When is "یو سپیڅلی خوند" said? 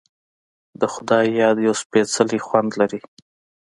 1.65-2.69